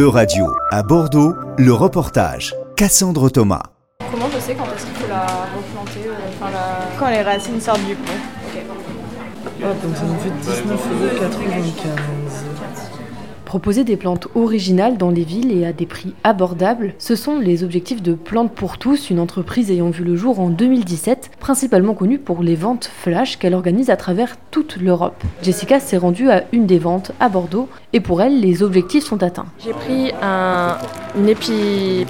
[0.00, 2.54] E-Radio, à Bordeaux, le reportage.
[2.74, 3.64] Cassandre Thomas.
[4.10, 6.88] Comment je sais quand est-ce qu'il faut la replanter euh, enfin, la...
[6.98, 8.12] Quand les racines sortent du pont.
[8.46, 8.62] Ok.
[9.62, 12.59] Hop, donc ça nous fait 19,95€.
[13.50, 17.64] Proposer des plantes originales dans les villes et à des prix abordables, ce sont les
[17.64, 22.20] objectifs de Plantes pour tous, une entreprise ayant vu le jour en 2017, principalement connue
[22.20, 25.20] pour les ventes flash qu'elle organise à travers toute l'Europe.
[25.42, 29.20] Jessica s'est rendue à une des ventes à Bordeaux et pour elle, les objectifs sont
[29.20, 29.46] atteints.
[29.58, 30.76] J'ai pris un
[31.26, 32.06] Epiprémnum,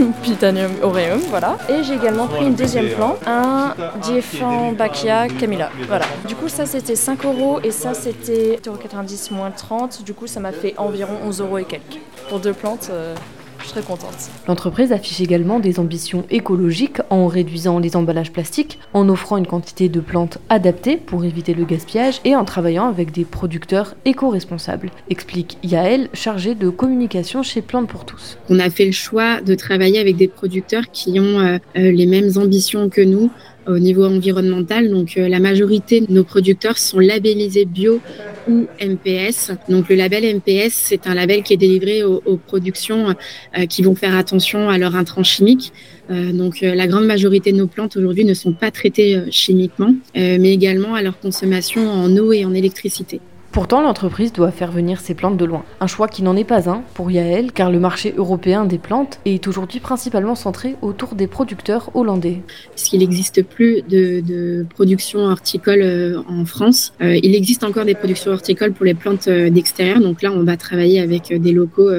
[0.22, 1.58] Pitanium aureum, voilà.
[1.68, 6.04] Et j'ai également pris une deuxième plante, un Diephanbachia camilla, voilà.
[6.28, 9.63] Du coup, ça c'était 5 euros et ça c'était 90 moins 30.
[10.04, 11.98] Du coup, ça m'a fait environ 11 euros et quelques.
[12.28, 13.14] Pour deux plantes, euh,
[13.58, 14.30] je suis très contente.
[14.46, 19.88] L'entreprise affiche également des ambitions écologiques en réduisant les emballages plastiques, en offrant une quantité
[19.88, 25.56] de plantes adaptées pour éviter le gaspillage et en travaillant avec des producteurs éco-responsables, explique
[25.62, 28.36] Yael, chargée de communication chez Plantes pour tous.
[28.50, 32.06] On a fait le choix de travailler avec des producteurs qui ont euh, euh, les
[32.06, 33.30] mêmes ambitions que nous
[33.66, 34.90] au niveau environnemental.
[34.90, 38.00] Donc euh, la majorité de nos producteurs sont labellisés bio
[38.48, 39.52] ou MPS.
[39.68, 43.14] Donc le label MPS, c'est un label qui est délivré aux, aux productions
[43.58, 45.72] euh, qui vont faire attention à leur intrants chimiques.
[46.10, 49.26] Euh, donc euh, la grande majorité de nos plantes aujourd'hui ne sont pas traitées euh,
[49.30, 53.20] chimiquement, euh, mais également à leur consommation en eau et en électricité.
[53.54, 55.64] Pourtant, l'entreprise doit faire venir ses plantes de loin.
[55.78, 59.20] Un choix qui n'en est pas un pour Yael, car le marché européen des plantes
[59.26, 62.42] est aujourd'hui principalement centré autour des producteurs hollandais.
[62.74, 68.32] Puisqu'il n'existe plus de, production horticole euh, en France, euh, il existe encore des productions
[68.32, 70.00] horticoles pour les plantes euh, d'extérieur.
[70.00, 71.92] Donc là, on va travailler avec des locaux,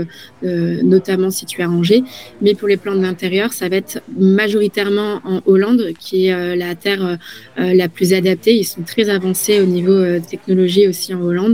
[0.43, 2.03] notamment situés à Angers.
[2.41, 7.17] Mais pour les plantes d'intérieur, ça va être majoritairement en Hollande, qui est la terre
[7.55, 8.57] la plus adaptée.
[8.57, 11.44] Ils sont très avancés au niveau technologie aussi en Hollande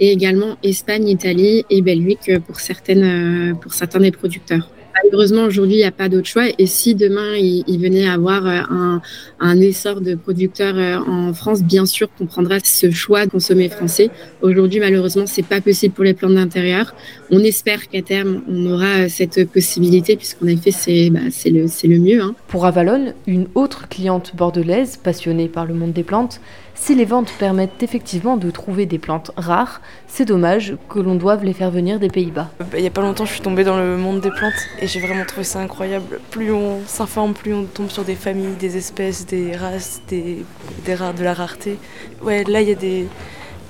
[0.00, 4.68] et également Espagne, Italie et Belgique pour, certaines, pour certains des producteurs.
[5.04, 6.44] Malheureusement, aujourd'hui, il n'y a pas d'autre choix.
[6.58, 9.02] Et si demain, il, il venait avoir un,
[9.40, 14.10] un, essor de producteurs en France, bien sûr qu'on prendra ce choix de consommer français.
[14.42, 16.94] Aujourd'hui, malheureusement, c'est pas possible pour les plantes d'intérieur.
[17.30, 22.22] On espère qu'à terme, on aura cette possibilité, puisqu'en effet, c'est bah, le, le mieux.
[22.22, 22.34] Hein.
[22.48, 26.40] Pour Avalon, une autre cliente bordelaise, passionnée par le monde des plantes,
[26.78, 31.42] si les ventes permettent effectivement de trouver des plantes rares, c'est dommage que l'on doive
[31.42, 32.50] les faire venir des Pays-Bas.
[32.74, 35.00] Il n'y a pas longtemps, je suis tombée dans le monde des plantes et j'ai
[35.00, 36.20] vraiment trouvé ça incroyable.
[36.30, 40.44] Plus on s'informe, plus on tombe sur des familles, des espèces, des races, des,
[40.84, 41.78] des rares, de la rareté.
[42.22, 43.06] Ouais, là, il y a des,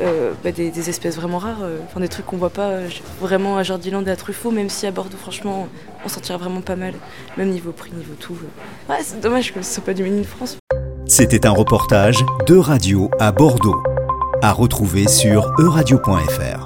[0.00, 2.88] euh, bah, des, espèces vraiment rares, euh, des trucs qu'on voit pas euh,
[3.20, 5.68] vraiment à Jardiland et à Truffaut, même si à Bordeaux, franchement,
[6.04, 6.92] on s'en vraiment pas mal,
[7.38, 8.36] même niveau prix, niveau tout.
[8.90, 10.58] Ouais, c'est dommage que ce soit pas du Made in France.
[11.06, 13.82] C'était un reportage de radio à Bordeaux,
[14.42, 16.65] à retrouver sur euradio.fr.